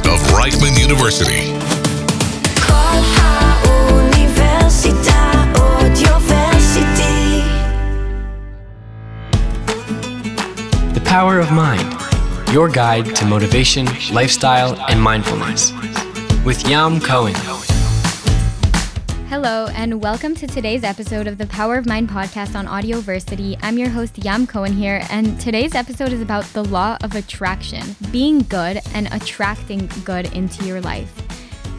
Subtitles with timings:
[0.00, 1.52] of Reichman University.
[10.92, 11.94] The Power of Mind,
[12.52, 15.72] your guide to motivation, lifestyle, and mindfulness.
[16.44, 17.53] With Yam Cohen.
[19.34, 23.58] Hello, and welcome to today's episode of the Power of Mind podcast on Audioversity.
[23.62, 27.96] I'm your host, Yam Cohen here, and today's episode is about the law of attraction,
[28.12, 31.20] being good and attracting good into your life.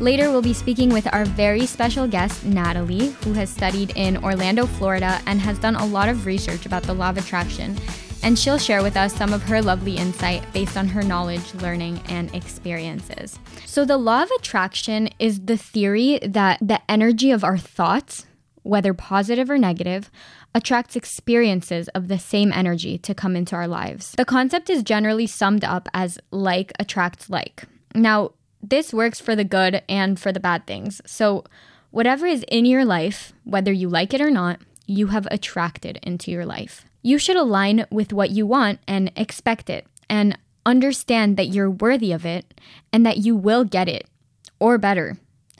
[0.02, 4.66] Later, we'll be speaking with our very special guest, Natalie, who has studied in Orlando,
[4.66, 7.78] Florida, and has done a lot of research about the law of attraction.
[8.26, 12.02] And she'll share with us some of her lovely insight based on her knowledge, learning,
[12.10, 13.38] and experiences.
[13.68, 18.26] So, the law of attraction is the theory that the energy of our thoughts,
[18.64, 20.10] whether positive or negative,
[20.56, 24.14] attracts experiences of the same energy to come into our lives.
[24.14, 27.66] The concept is generally summed up as like attracts like.
[27.94, 31.00] Now, this works for the good and for the bad things.
[31.06, 31.44] So,
[31.92, 36.32] whatever is in your life, whether you like it or not, you have attracted into
[36.32, 36.86] your life.
[37.06, 42.12] You should align with what you want and expect it, and understand that you're worthy
[42.12, 42.60] of it
[42.92, 44.08] and that you will get it,
[44.60, 45.16] or better,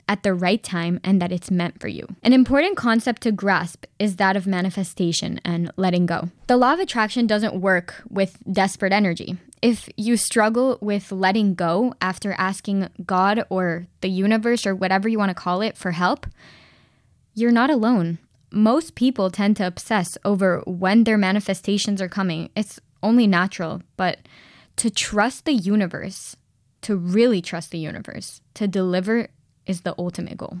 [0.08, 2.08] at the right time and that it's meant for you.
[2.24, 6.30] An important concept to grasp is that of manifestation and letting go.
[6.48, 9.38] The law of attraction doesn't work with desperate energy.
[9.62, 15.18] If you struggle with letting go after asking God or the universe or whatever you
[15.18, 16.26] want to call it for help,
[17.34, 18.18] you're not alone.
[18.50, 22.50] Most people tend to obsess over when their manifestations are coming.
[22.54, 24.20] It's only natural, but
[24.76, 26.36] to trust the universe,
[26.82, 29.28] to really trust the universe, to deliver
[29.66, 30.58] is the ultimate goal.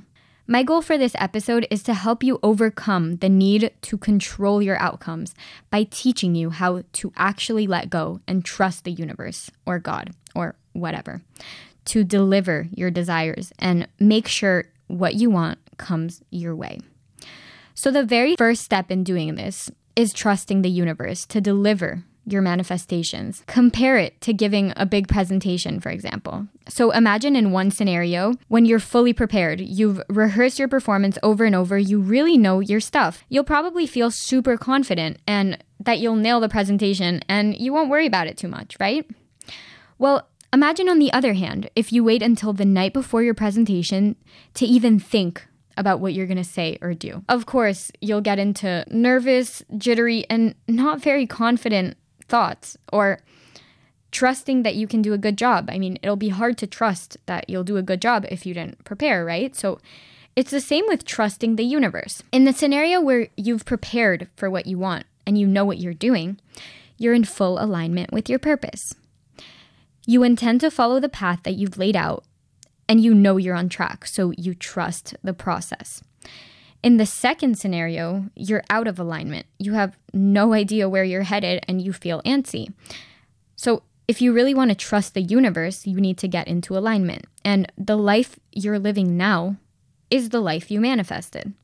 [0.48, 4.78] My goal for this episode is to help you overcome the need to control your
[4.78, 5.34] outcomes
[5.70, 10.54] by teaching you how to actually let go and trust the universe or God or
[10.72, 11.22] whatever
[11.86, 16.78] to deliver your desires and make sure what you want comes your way.
[17.76, 22.42] So, the very first step in doing this is trusting the universe to deliver your
[22.42, 23.44] manifestations.
[23.46, 26.48] Compare it to giving a big presentation, for example.
[26.68, 31.54] So imagine in one scenario, when you're fully prepared, you've rehearsed your performance over and
[31.54, 33.22] over, you really know your stuff.
[33.28, 38.06] You'll probably feel super confident and that you'll nail the presentation and you won't worry
[38.06, 39.08] about it too much, right?
[39.98, 44.16] Well, imagine on the other hand, if you wait until the night before your presentation
[44.54, 47.22] to even think about what you're going to say or do.
[47.28, 51.96] Of course, you'll get into nervous, jittery, and not very confident
[52.28, 53.20] thoughts or
[54.10, 55.68] trusting that you can do a good job.
[55.70, 58.54] I mean, it'll be hard to trust that you'll do a good job if you
[58.54, 59.54] didn't prepare, right?
[59.54, 59.78] So
[60.34, 62.22] it's the same with trusting the universe.
[62.32, 65.94] In the scenario where you've prepared for what you want and you know what you're
[65.94, 66.38] doing,
[66.98, 68.94] you're in full alignment with your purpose.
[70.06, 72.24] You intend to follow the path that you've laid out
[72.88, 76.02] and you know you're on track, so you trust the process.
[76.82, 79.46] In the second scenario, you're out of alignment.
[79.58, 82.72] You have no idea where you're headed and you feel antsy.
[83.56, 87.24] So, if you really want to trust the universe, you need to get into alignment.
[87.44, 89.56] And the life you're living now
[90.10, 91.54] is the life you manifested.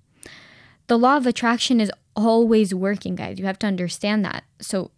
[0.88, 3.38] The law of attraction is always working, guys.
[3.38, 4.42] You have to understand that.
[4.60, 4.90] So,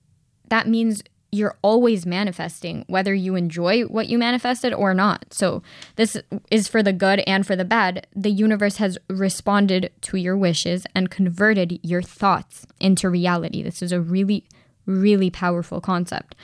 [0.48, 1.02] that means
[1.34, 5.26] you're always manifesting, whether you enjoy what you manifested or not.
[5.32, 5.62] So,
[5.96, 6.16] this
[6.50, 8.06] is for the good and for the bad.
[8.14, 13.62] The universe has responded to your wishes and converted your thoughts into reality.
[13.62, 14.46] This is a really,
[14.86, 16.36] really powerful concept.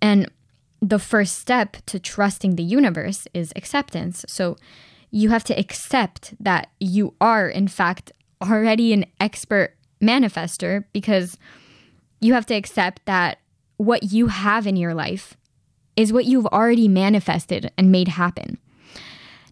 [0.00, 0.30] And
[0.80, 4.24] the first step to trusting the universe is acceptance.
[4.28, 4.56] So,
[5.10, 11.38] you have to accept that you are, in fact, already an expert manifester because
[12.20, 13.38] you have to accept that
[13.76, 15.36] what you have in your life
[15.96, 18.58] is what you've already manifested and made happen.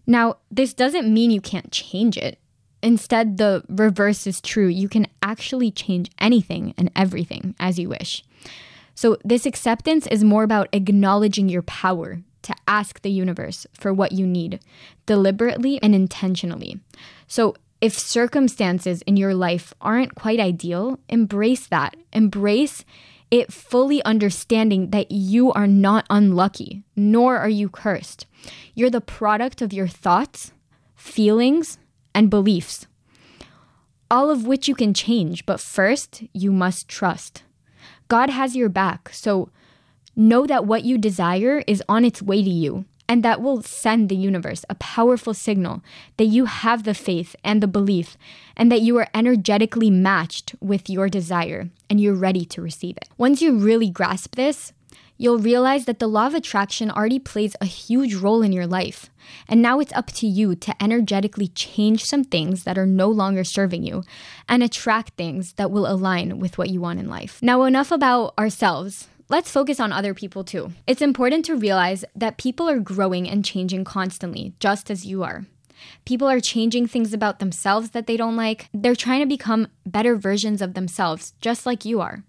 [0.05, 2.39] Now, this doesn't mean you can't change it.
[2.81, 4.67] Instead, the reverse is true.
[4.67, 8.23] You can actually change anything and everything as you wish.
[8.95, 14.11] So, this acceptance is more about acknowledging your power to ask the universe for what
[14.11, 14.59] you need
[15.05, 16.79] deliberately and intentionally.
[17.25, 21.95] So, if circumstances in your life aren't quite ideal, embrace that.
[22.11, 22.85] Embrace
[23.33, 28.27] it fully understanding that you are not unlucky, nor are you cursed.
[28.75, 30.51] You're the product of your thoughts,
[30.95, 31.79] feelings,
[32.13, 32.85] and beliefs,
[34.11, 37.41] all of which you can change, but first, you must trust.
[38.07, 39.49] God has your back, so
[40.15, 42.85] know that what you desire is on its way to you.
[43.07, 45.83] And that will send the universe a powerful signal
[46.17, 48.17] that you have the faith and the belief,
[48.55, 53.09] and that you are energetically matched with your desire and you're ready to receive it.
[53.17, 54.73] Once you really grasp this,
[55.17, 59.09] you'll realize that the law of attraction already plays a huge role in your life.
[59.47, 63.43] And now it's up to you to energetically change some things that are no longer
[63.43, 64.03] serving you
[64.49, 67.39] and attract things that will align with what you want in life.
[67.41, 69.07] Now, enough about ourselves.
[69.33, 70.73] Let's focus on other people too.
[70.85, 75.47] It's important to realize that people are growing and changing constantly, just as you are.
[76.05, 78.69] People are changing things about themselves that they don't like.
[78.75, 82.23] They're trying to become better versions of themselves, just like you are.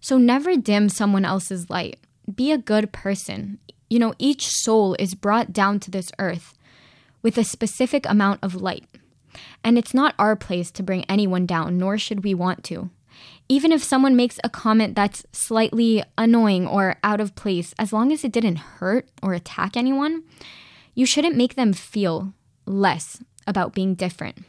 [0.00, 1.98] So never dim someone else's light.
[2.34, 3.58] Be a good person.
[3.90, 6.54] You know, each soul is brought down to this earth
[7.20, 8.86] with a specific amount of light.
[9.62, 12.88] And it's not our place to bring anyone down, nor should we want to.
[13.48, 18.12] Even if someone makes a comment that's slightly annoying or out of place, as long
[18.12, 20.22] as it didn't hurt or attack anyone,
[20.94, 22.34] you shouldn't make them feel
[22.66, 24.44] less about being different.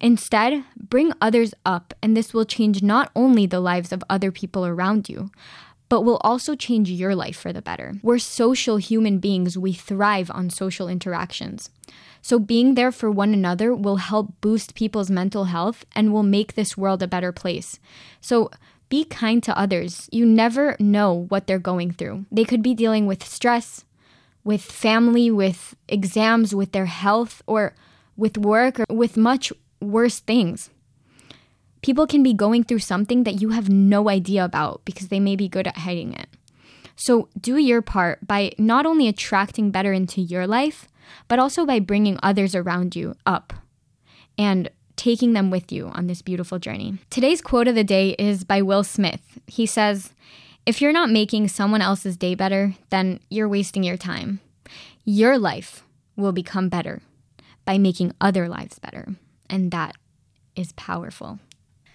[0.00, 4.64] Instead, bring others up, and this will change not only the lives of other people
[4.64, 5.30] around you,
[5.90, 7.94] but will also change your life for the better.
[8.02, 11.68] We're social human beings, we thrive on social interactions.
[12.22, 16.54] So, being there for one another will help boost people's mental health and will make
[16.54, 17.78] this world a better place.
[18.20, 18.50] So,
[18.90, 20.08] be kind to others.
[20.12, 22.26] You never know what they're going through.
[22.30, 23.84] They could be dealing with stress,
[24.44, 27.74] with family, with exams, with their health, or
[28.16, 30.70] with work, or with much worse things.
[31.82, 35.36] People can be going through something that you have no idea about because they may
[35.36, 36.28] be good at hiding it.
[36.96, 40.86] So, do your part by not only attracting better into your life,
[41.28, 43.52] but also by bringing others around you up
[44.38, 46.98] and taking them with you on this beautiful journey.
[47.08, 49.38] Today's quote of the day is by Will Smith.
[49.46, 50.12] He says,
[50.66, 54.40] If you're not making someone else's day better, then you're wasting your time.
[55.04, 55.84] Your life
[56.16, 57.00] will become better
[57.64, 59.14] by making other lives better.
[59.48, 59.96] And that
[60.54, 61.38] is powerful.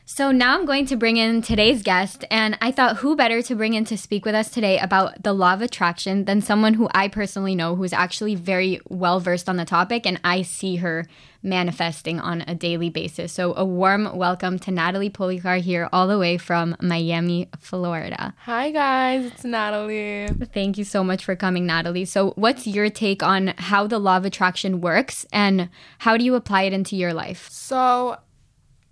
[0.07, 3.55] So now I'm going to bring in today's guest, and I thought who better to
[3.55, 6.87] bring in to speak with us today about the law of attraction than someone who
[6.93, 11.07] I personally know who's actually very well versed on the topic, and I see her
[11.41, 13.33] manifesting on a daily basis.
[13.33, 18.35] So a warm welcome to Natalie Policar here, all the way from Miami, Florida.
[18.41, 20.27] Hi guys, it's Natalie.
[20.53, 22.05] Thank you so much for coming, Natalie.
[22.05, 26.35] So, what's your take on how the law of attraction works, and how do you
[26.35, 27.49] apply it into your life?
[27.49, 28.17] So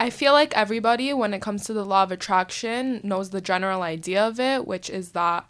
[0.03, 3.83] I feel like everybody, when it comes to the law of attraction, knows the general
[3.83, 5.49] idea of it, which is that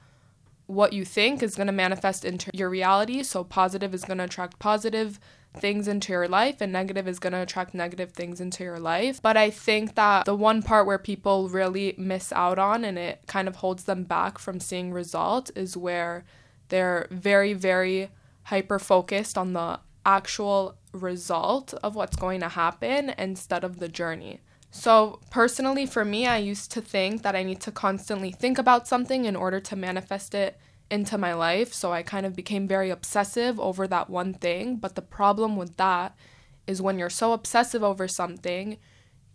[0.67, 3.23] what you think is going to manifest into your reality.
[3.23, 5.19] So, positive is going to attract positive
[5.57, 9.19] things into your life, and negative is going to attract negative things into your life.
[9.23, 13.23] But I think that the one part where people really miss out on and it
[13.25, 16.25] kind of holds them back from seeing results is where
[16.69, 18.11] they're very, very
[18.43, 24.39] hyper focused on the actual result of what's going to happen instead of the journey.
[24.71, 28.87] So, personally, for me, I used to think that I need to constantly think about
[28.87, 30.57] something in order to manifest it
[30.89, 31.73] into my life.
[31.73, 34.77] So, I kind of became very obsessive over that one thing.
[34.77, 36.15] But the problem with that
[36.65, 38.77] is when you're so obsessive over something,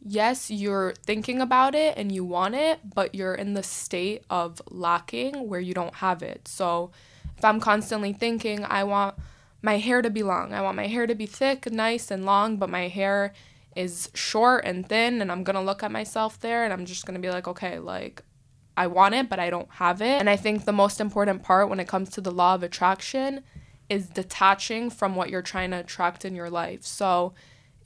[0.02, 4.60] yes, you're thinking about it and you want it, but you're in the state of
[4.69, 6.49] lacking where you don't have it.
[6.49, 6.90] So,
[7.37, 9.14] if I'm constantly thinking, I want
[9.62, 10.52] my hair to be long.
[10.52, 13.32] I want my hair to be thick, nice, and long, but my hair
[13.76, 17.19] is short and thin, and I'm gonna look at myself there and I'm just gonna
[17.19, 18.22] be like, okay, like,
[18.77, 20.20] I want it, but I don't have it.
[20.20, 23.43] And I think the most important part when it comes to the law of attraction
[23.88, 26.84] is detaching from what you're trying to attract in your life.
[26.84, 27.34] So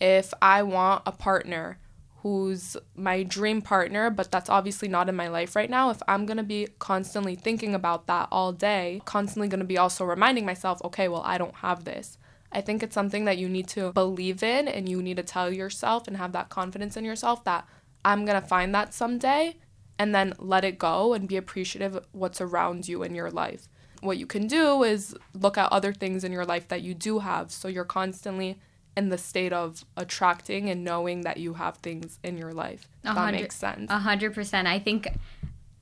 [0.00, 1.78] if I want a partner,
[2.22, 6.24] who's my dream partner, but that's obviously not in my life right now, if I'm
[6.24, 11.08] gonna be constantly thinking about that all day, constantly gonna be also reminding myself, okay,
[11.08, 12.18] well, I don't have this.
[12.52, 15.52] I think it's something that you need to believe in and you need to tell
[15.52, 17.66] yourself and have that confidence in yourself that
[18.04, 19.56] I'm gonna find that someday
[19.98, 23.68] and then let it go and be appreciative of what's around you in your life.
[24.00, 27.18] What you can do is look at other things in your life that you do
[27.18, 28.60] have so you're constantly
[28.96, 32.88] in the state of attracting and knowing that you have things in your life.
[33.04, 33.90] If that makes sense.
[33.90, 34.68] A hundred percent.
[34.68, 35.08] I think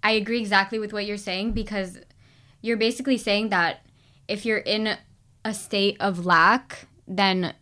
[0.02, 1.98] I agree exactly with what you're saying because
[2.62, 3.84] you're basically saying that
[4.28, 4.96] if you're in
[5.44, 7.54] a state of lack, then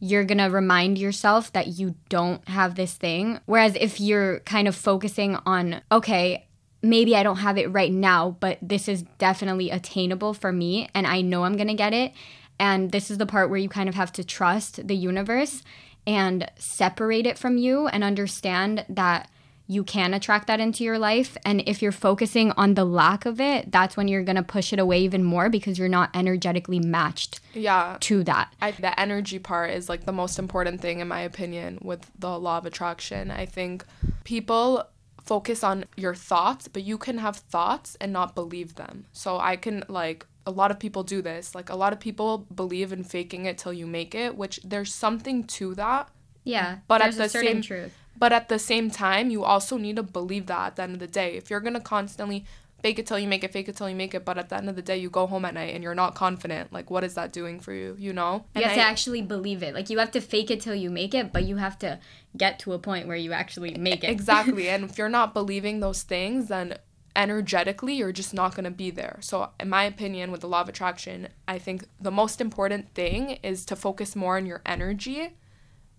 [0.00, 3.40] you're gonna remind yourself that you don't have this thing.
[3.46, 6.46] Whereas if you're kind of focusing on, okay,
[6.82, 11.06] maybe I don't have it right now, but this is definitely attainable for me and
[11.06, 12.12] I know I'm gonna get it
[12.58, 15.62] and this is the part where you kind of have to trust the universe
[16.06, 19.30] and separate it from you and understand that
[19.66, 21.36] you can attract that into your life.
[21.44, 24.72] And if you're focusing on the lack of it, that's when you're going to push
[24.72, 27.96] it away even more because you're not energetically matched yeah.
[28.00, 28.52] to that.
[28.60, 32.38] I, the energy part is like the most important thing, in my opinion, with the
[32.38, 33.30] law of attraction.
[33.30, 33.84] I think
[34.24, 34.86] people
[35.24, 39.06] focus on your thoughts, but you can have thoughts and not believe them.
[39.12, 41.54] So I can like a lot of people do this.
[41.54, 44.92] Like a lot of people believe in faking it till you make it, which there's
[44.94, 46.08] something to that.
[46.44, 46.78] Yeah.
[46.88, 47.94] But at the same truth.
[48.18, 51.00] but at the same time, you also need to believe that at the end of
[51.00, 51.36] the day.
[51.36, 52.44] If you're gonna constantly
[52.82, 54.56] fake it till you make it, fake it till you make it, but at the
[54.58, 57.02] end of the day you go home at night and you're not confident, like what
[57.02, 57.96] is that doing for you?
[57.98, 58.44] You know?
[58.54, 59.72] You And have to I- actually believe it.
[59.74, 61.98] Like you have to fake it till you make it, but you have to
[62.36, 64.10] get to a point where you actually make it.
[64.10, 64.68] Exactly.
[64.72, 66.76] and if you're not believing those things, then
[67.16, 69.18] energetically you're just not going to be there.
[69.20, 73.38] So, in my opinion, with the law of attraction, I think the most important thing
[73.42, 75.36] is to focus more on your energy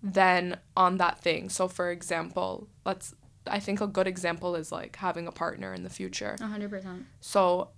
[0.02, 1.48] than on that thing.
[1.48, 3.14] So, for example, let's
[3.48, 6.36] I think a good example is like having a partner in the future.
[6.40, 7.04] 100%.
[7.20, 7.70] So,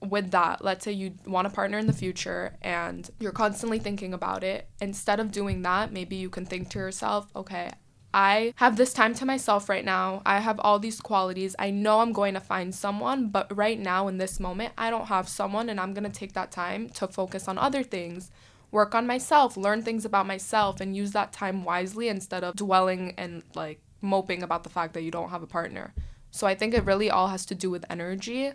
[0.00, 4.12] with that, let's say you want a partner in the future and you're constantly thinking
[4.12, 4.68] about it.
[4.80, 7.70] Instead of doing that, maybe you can think to yourself, okay,
[8.14, 10.20] I have this time to myself right now.
[10.26, 11.56] I have all these qualities.
[11.58, 15.06] I know I'm going to find someone, but right now in this moment, I don't
[15.06, 18.30] have someone, and I'm going to take that time to focus on other things,
[18.70, 23.14] work on myself, learn things about myself, and use that time wisely instead of dwelling
[23.16, 25.94] and like moping about the fact that you don't have a partner.
[26.30, 28.52] So I think it really all has to do with energy.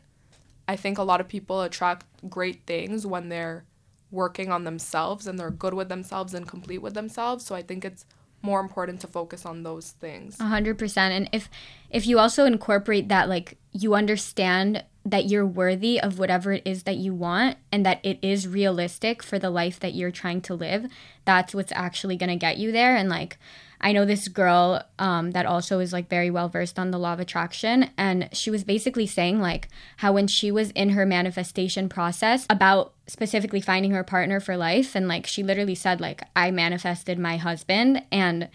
[0.67, 3.63] I think a lot of people attract great things when they're
[4.11, 7.45] working on themselves and they're good with themselves and complete with themselves.
[7.45, 8.05] So I think it's
[8.47, 10.39] more important to focus on those things.
[10.39, 11.13] A hundred percent.
[11.13, 11.49] And if
[11.89, 16.83] if you also incorporate that, like you understand that you're worthy of whatever it is
[16.83, 20.53] that you want and that it is realistic for the life that you're trying to
[20.53, 20.85] live,
[21.23, 22.95] that's what's actually gonna get you there.
[22.95, 23.37] And like
[23.79, 27.13] I know this girl um, that also is like very well versed on the law
[27.13, 31.87] of attraction, and she was basically saying like how when she was in her manifestation
[31.87, 36.51] process about specifically finding her partner for life, and like she literally said like I
[36.51, 38.49] manifested my husband, and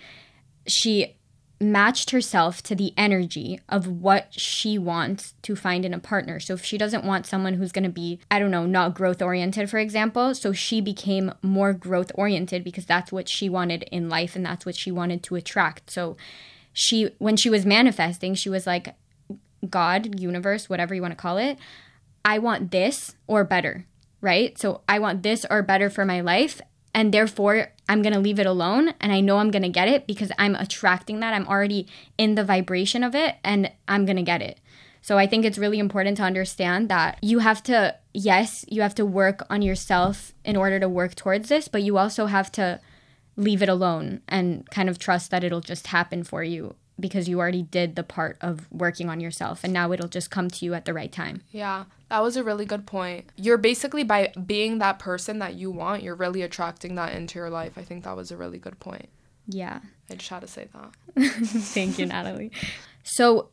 [0.67, 1.15] she
[1.63, 6.41] matched herself to the energy of what she wants to find in a partner.
[6.41, 9.23] So if she doesn't want someone who's going to be, I don't know, not growth
[9.23, 14.09] oriented, for example, so she became more growth oriented because that's what she wanted in
[14.09, 15.91] life and that's what she wanted to attract.
[15.91, 16.17] So
[16.73, 18.95] she, when she was manifesting, she was like,
[19.69, 21.59] God, universe, whatever you want to call it,
[22.25, 23.87] I want this or better,
[24.21, 24.59] right?
[24.59, 26.61] So I want this or better for my life.
[26.95, 28.95] And therefore, I'm going to leave it alone.
[29.01, 31.35] And I know I'm going to get it because I'm attracting that.
[31.35, 31.87] I'm already
[32.19, 34.59] in the vibration of it and I'm going to get it.
[35.01, 38.95] So I think it's really important to understand that you have to, yes, you have
[38.97, 42.81] to work on yourself in order to work towards this, but you also have to
[43.37, 47.41] leave it alone and kind of trust that it'll just happen for you because you
[47.41, 50.75] already did the part of working on yourself and now it'll just come to you
[50.75, 51.43] at the right time.
[51.51, 53.27] Yeah, that was a really good point.
[53.37, 57.51] You're basically by being that person that you want, you're really attracting that into your
[57.51, 57.77] life.
[57.77, 59.09] I think that was a really good point.
[59.47, 59.81] Yeah.
[60.11, 60.93] I just had to say that.
[61.33, 62.53] Thank you, Natalie.
[63.03, 63.49] So,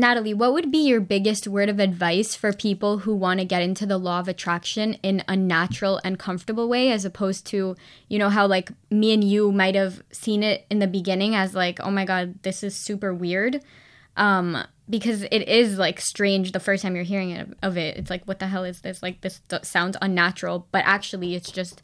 [0.00, 3.62] Natalie, what would be your biggest word of advice for people who want to get
[3.62, 7.76] into the law of attraction in a natural and comfortable way as opposed to,
[8.08, 11.54] you know, how like me and you might have seen it in the beginning as
[11.54, 13.62] like, oh my God, this is super weird.
[14.16, 17.96] Um, because it is like strange the first time you're hearing it, of it.
[17.96, 19.02] It's like, what the hell is this?
[19.02, 21.82] Like, this sounds unnatural, but actually, it's just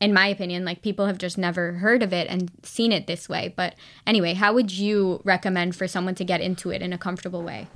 [0.00, 3.28] in my opinion, like people have just never heard of it and seen it this
[3.28, 3.52] way.
[3.56, 3.74] But
[4.06, 7.68] anyway, how would you recommend for someone to get into it in a comfortable way?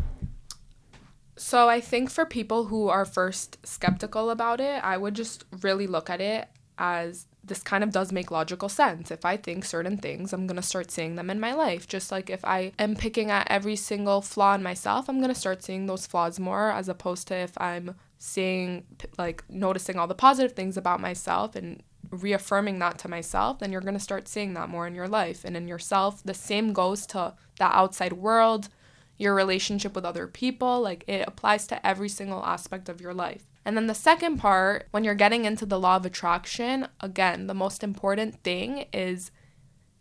[1.37, 5.87] So I think for people who are first skeptical about it, I would just really
[5.87, 9.11] look at it as this kind of does make logical sense.
[9.11, 11.89] If I think certain things, I'm going to start seeing them in my life.
[11.89, 15.41] Just like if I am picking at every single flaw in myself, I'm going to
[15.41, 18.85] start seeing those flaws more as opposed to if I'm seeing
[19.17, 23.81] like noticing all the positive things about myself and reaffirming that to myself, then you're
[23.81, 26.23] going to start seeing that more in your life and in yourself.
[26.25, 28.69] The same goes to the outside world,
[29.17, 30.81] your relationship with other people.
[30.81, 33.47] Like it applies to every single aspect of your life.
[33.64, 37.55] And then the second part, when you're getting into the law of attraction, again, the
[37.55, 39.31] most important thing is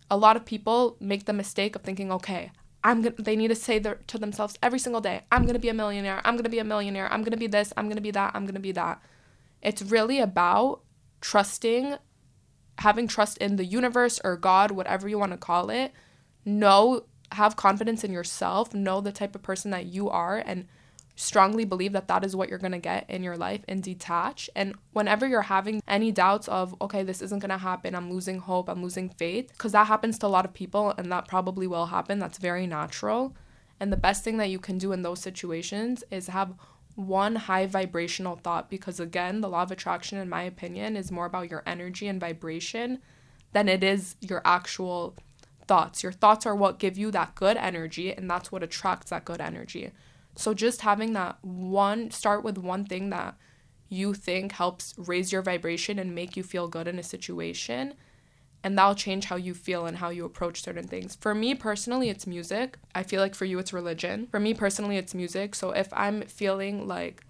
[0.09, 2.51] a lot of people make the mistake of thinking, okay,
[2.83, 5.69] I'm gonna they need to say their, to themselves every single day, I'm gonna be
[5.69, 8.31] a millionaire, I'm gonna be a millionaire, I'm gonna be this, I'm gonna be that,
[8.33, 9.01] I'm gonna be that.
[9.61, 10.81] It's really about
[11.21, 11.95] trusting,
[12.79, 15.91] having trust in the universe or God, whatever you want to call it.
[16.45, 20.67] Know, have confidence in yourself, know the type of person that you are, and
[21.15, 24.49] strongly believe that that is what you're going to get in your life and detach.
[24.55, 28.39] And whenever you're having any doubts of, okay, this isn't going to happen, I'm losing
[28.39, 31.67] hope, I'm losing faith, because that happens to a lot of people and that probably
[31.67, 32.19] will happen.
[32.19, 33.35] That's very natural.
[33.81, 36.53] And the best thing that you can do in those situations is have
[36.99, 41.25] one high vibrational thought because again the law of attraction in my opinion is more
[41.25, 42.99] about your energy and vibration
[43.53, 45.15] than it is your actual
[45.67, 46.03] thoughts.
[46.03, 49.39] Your thoughts are what give you that good energy, and that's what attracts that good
[49.39, 49.91] energy.
[50.35, 53.35] So just having that one, start with one thing that
[53.87, 57.93] you think helps raise your vibration and make you feel good in a situation
[58.63, 61.15] and that'll change how you feel and how you approach certain things.
[61.15, 62.77] For me personally, it's music.
[62.93, 64.27] I feel like for you, it's religion.
[64.31, 65.55] For me personally, it's music.
[65.55, 67.23] So if I'm feeling like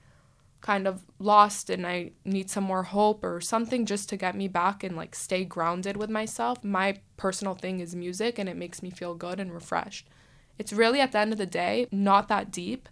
[0.62, 4.48] kind of lost and I need some more hope or something just to get me
[4.48, 8.84] back and like stay grounded with myself, my personal thing is music and it makes
[8.84, 10.08] me feel good and refreshed.
[10.58, 12.90] It's really at the end of the day not that deep.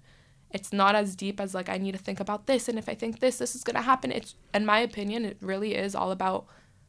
[0.52, 2.94] It's not as deep as like I need to think about this and if I
[2.94, 4.12] think this this is going to happen.
[4.12, 6.46] It's in my opinion it really is all about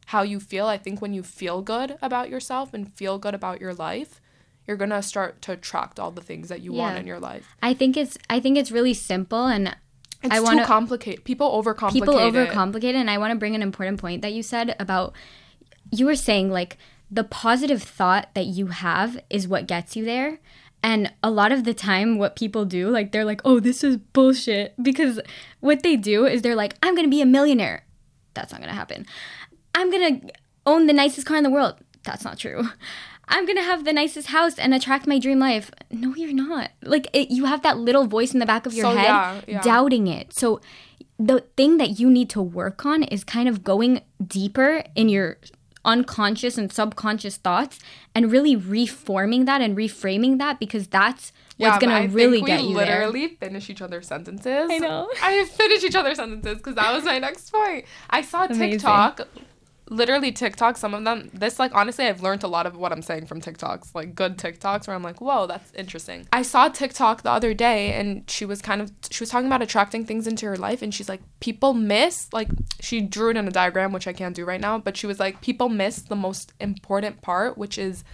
[0.08, 0.66] how you feel.
[0.66, 4.22] I think when you feel good about yourself and feel good about your life,
[4.66, 6.80] you're going to start to attract all the things that you yeah.
[6.80, 7.54] want in your life.
[7.60, 9.76] I think it's I think it's really simple and
[10.22, 11.24] it's I want to complicate.
[11.24, 11.92] People overcomplicate.
[11.92, 12.94] People overcomplicate it.
[12.96, 15.12] and I want to bring an important point that you said about
[15.90, 16.78] you were saying like
[17.10, 20.38] the positive thought that you have is what gets you there.
[20.82, 23.96] And a lot of the time, what people do, like, they're like, oh, this is
[23.96, 24.80] bullshit.
[24.80, 25.18] Because
[25.58, 27.84] what they do is they're like, I'm going to be a millionaire.
[28.34, 29.04] That's not going to happen.
[29.78, 30.20] I'm gonna
[30.66, 31.76] own the nicest car in the world.
[32.02, 32.68] That's not true.
[33.28, 35.70] I'm gonna have the nicest house and attract my dream life.
[35.90, 36.70] No, you're not.
[36.82, 39.40] Like it, you have that little voice in the back of your so, head yeah,
[39.46, 39.60] yeah.
[39.60, 40.32] doubting it.
[40.32, 40.60] So
[41.18, 45.36] the thing that you need to work on is kind of going deeper in your
[45.84, 47.78] unconscious and subconscious thoughts
[48.14, 52.74] and really reforming that and reframing that because that's what's yeah, gonna really get you
[52.74, 53.06] there.
[53.06, 54.68] literally finish each other's sentences.
[54.70, 55.08] I know.
[55.22, 57.84] I finish each other's sentences because that was my next point.
[58.10, 58.70] I saw Amazing.
[58.70, 59.28] TikTok
[59.90, 63.02] literally TikTok, some of them, this, like, honestly, I've learned a lot of what I'm
[63.02, 66.26] saying from TikToks, like good TikToks where I'm like, whoa, that's interesting.
[66.32, 69.62] I saw TikTok the other day and she was kind of, she was talking about
[69.62, 72.48] attracting things into her life and she's like, people miss, like,
[72.80, 75.18] she drew it in a diagram, which I can't do right now, but she was
[75.18, 78.04] like, people miss the most important part, which is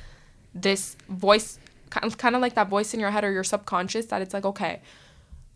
[0.54, 1.58] this voice,
[1.90, 4.80] kind of like that voice in your head or your subconscious that it's like, okay,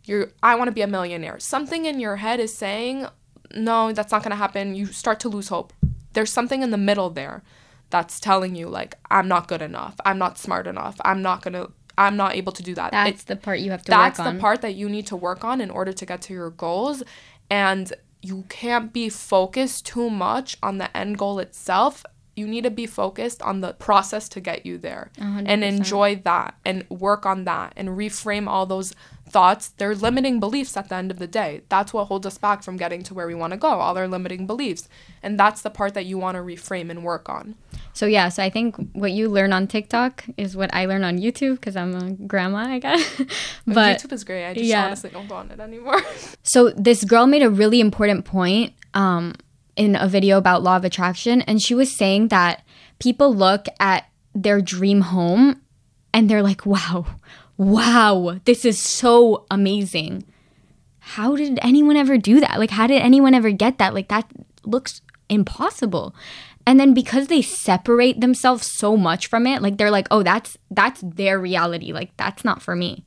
[0.05, 1.39] you're, I want to be a millionaire.
[1.39, 3.07] Something in your head is saying,
[3.55, 4.75] no, that's not going to happen.
[4.75, 5.73] You start to lose hope
[6.19, 7.45] there's something in the middle there
[7.91, 9.95] that's telling you like I'm not good enough.
[10.05, 10.97] I'm not smart enough.
[11.05, 12.91] I'm not going to I'm not able to do that.
[12.91, 15.61] That's the part you have to That's the part that you need to work on
[15.61, 17.05] in order to get to your goals
[17.49, 22.05] and you can't be focused too much on the end goal itself.
[22.35, 25.45] You need to be focused on the process to get you there 100%.
[25.47, 28.93] and enjoy that and work on that and reframe all those
[29.29, 31.63] thoughts, they're limiting beliefs at the end of the day.
[31.69, 34.09] That's what holds us back from getting to where we want to go, all our
[34.09, 34.89] limiting beliefs.
[35.23, 37.55] And that's the part that you want to reframe and work on.
[37.93, 41.19] So, yeah, so I think what you learn on TikTok is what I learn on
[41.19, 43.23] YouTube because I'm a grandma, I guess.
[43.67, 44.47] but YouTube is great.
[44.47, 44.87] I just yeah.
[44.87, 46.01] honestly don't go on it anymore.
[46.43, 49.35] so, this girl made a really important point um,
[49.77, 51.43] in a video about law of attraction.
[51.43, 52.65] And she was saying that
[52.99, 55.61] people look at their dream home
[56.13, 57.07] and they're like, wow,
[57.59, 60.25] wow, this is so amazing.
[61.01, 62.59] How did anyone ever do that?
[62.59, 63.93] Like, how did anyone ever get that?
[63.93, 64.31] Like, that
[64.65, 66.15] looks impossible.
[66.67, 70.59] And then because they separate themselves so much from it, like they're like, oh, that's
[70.71, 71.93] that's their reality.
[71.93, 73.07] Like that's not for me.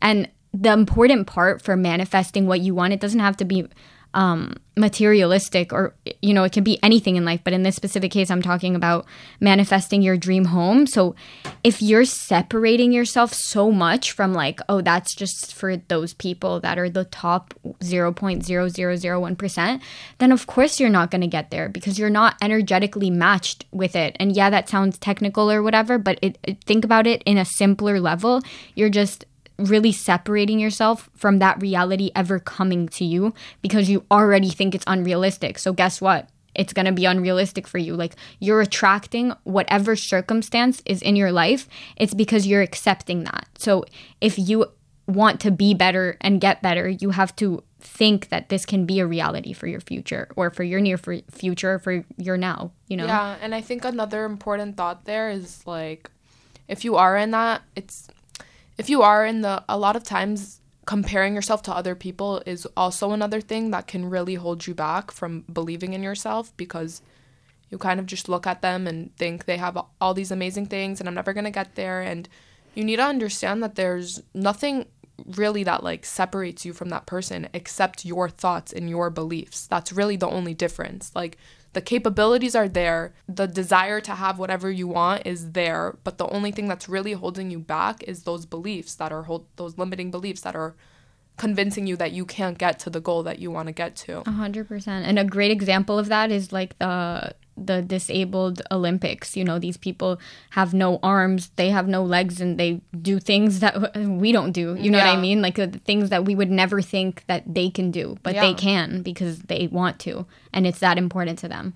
[0.00, 3.66] And the important part for manifesting what you want, it doesn't have to be
[4.14, 8.10] um, materialistic or you know it can be anything in life but in this specific
[8.10, 9.04] case i'm talking about
[9.38, 10.86] manifesting your dream home.
[10.86, 11.14] So
[11.62, 16.78] if you're separating yourself so much from like oh that's just for those people that
[16.78, 19.80] are the top 0.0001%
[20.18, 23.96] then of course you're not going to get there because you're not energetically matched with
[23.96, 24.16] it.
[24.18, 27.44] And yeah that sounds technical or whatever but it, it, think about it in a
[27.44, 28.40] simpler level.
[28.74, 29.24] You're just
[29.58, 34.84] really separating yourself from that reality ever coming to you because you already think it's
[34.86, 35.58] unrealistic.
[35.58, 36.28] So, guess what?
[36.54, 37.94] It's going to be unrealistic for you.
[37.94, 43.48] Like, you're attracting whatever circumstance is in your life, it's because you're accepting that.
[43.58, 43.84] So,
[44.20, 44.66] if you
[45.06, 49.00] want to be better and get better, you have to think that this can be
[49.00, 53.06] a reality for your future or for your near future for your now, you know?
[53.06, 53.36] Yeah.
[53.40, 56.10] And I think another important thought there is like,
[56.68, 58.08] if you are in that, it's
[58.78, 62.66] if you are in the a lot of times comparing yourself to other people is
[62.76, 67.02] also another thing that can really hold you back from believing in yourself because
[67.70, 70.98] you kind of just look at them and think they have all these amazing things
[70.98, 72.28] and I'm never going to get there and
[72.74, 74.86] you need to understand that there's nothing
[75.36, 79.66] really that like separates you from that person except your thoughts and your beliefs.
[79.66, 81.12] That's really the only difference.
[81.14, 81.38] Like
[81.72, 86.28] the capabilities are there, the desire to have whatever you want is there, but the
[86.28, 90.10] only thing that's really holding you back is those beliefs that are hold those limiting
[90.10, 90.74] beliefs that are
[91.38, 94.22] convincing you that you can't get to the goal that you want to get to.
[94.26, 95.06] A hundred percent.
[95.06, 99.36] And a great example of that is like the the disabled Olympics.
[99.36, 103.60] You know, these people have no arms, they have no legs, and they do things
[103.60, 104.76] that we don't do.
[104.78, 105.10] You know yeah.
[105.10, 105.42] what I mean?
[105.42, 108.42] Like the things that we would never think that they can do, but yeah.
[108.42, 111.74] they can because they want to, and it's that important to them.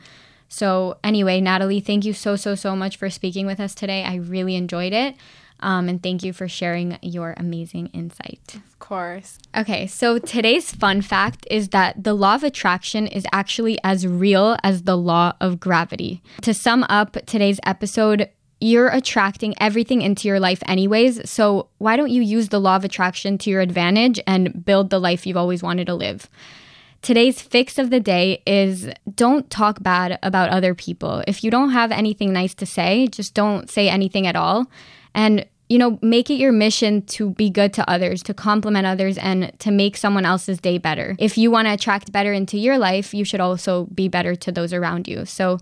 [0.49, 4.05] So, anyway, Natalie, thank you so, so, so much for speaking with us today.
[4.05, 5.17] I really enjoyed it.
[5.61, 8.55] Um, and thank you for sharing your amazing insight.
[8.55, 9.39] Of course.
[9.57, 14.57] Okay, so today's fun fact is that the law of attraction is actually as real
[14.63, 16.23] as the law of gravity.
[16.43, 18.29] To sum up today's episode,
[18.61, 21.29] you're attracting everything into your life anyways.
[21.29, 24.99] So why don't you use the law of attraction to your advantage and build the
[24.99, 26.29] life you've always wanted to live?
[27.03, 31.23] Today's fix of the day is don't talk bad about other people.
[31.29, 34.67] If you don't have anything nice to say, just don't say anything at all.
[35.17, 39.19] And you know, make it your mission to be good to others, to compliment others,
[39.19, 41.17] and to make someone else's day better.
[41.19, 44.53] If you want to attract better into your life, you should also be better to
[44.53, 45.25] those around you.
[45.25, 45.59] So,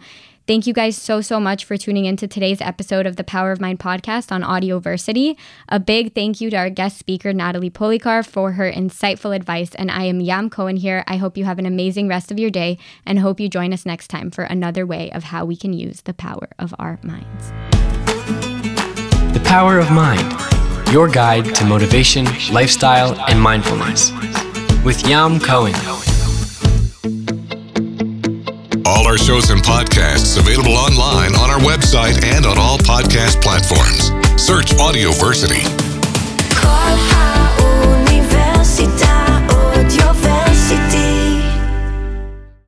[0.46, 3.62] Thank you guys so, so much for tuning into today's episode of the Power of
[3.62, 5.38] Mind podcast on Audioversity.
[5.70, 9.74] A big thank you to our guest speaker, Natalie Polikar, for her insightful advice.
[9.76, 11.02] And I am Yam Cohen here.
[11.06, 13.86] I hope you have an amazing rest of your day and hope you join us
[13.86, 18.73] next time for another way of how we can use the power of our minds.
[19.34, 20.32] The Power of Mind,
[20.92, 24.12] your guide to motivation, lifestyle, and mindfulness.
[24.84, 25.74] With Yam Cohen.
[28.86, 34.12] All our shows and podcasts available online on our website and on all podcast platforms.
[34.40, 35.64] Search Audioversity.
[36.54, 37.13] Universidad